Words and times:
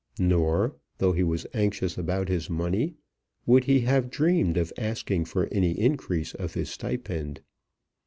Nor, 0.17 0.75
though 0.97 1.11
he 1.13 1.21
was 1.21 1.45
anxious 1.53 1.95
about 1.95 2.27
his 2.27 2.49
money, 2.49 2.95
would 3.45 3.65
he 3.65 3.81
have 3.81 4.09
dreamed 4.09 4.57
of 4.57 4.73
asking 4.75 5.25
for 5.25 5.45
any 5.51 5.79
increase 5.79 6.33
of 6.33 6.55
his 6.55 6.71
stipend. 6.71 7.39